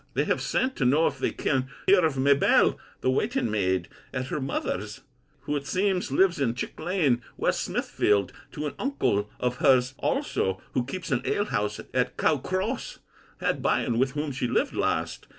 [0.15, 4.29] They have sent to know if they can hear of Mabell, the waiting maid, at
[4.29, 5.01] her mother's,
[5.41, 9.93] who it seems lives in Chick lane, West Smithfield; and to an uncle of her's
[9.99, 12.97] also, who keeps an alehouse at Cow cross,
[13.41, 15.27] had by, and with whom she lived last.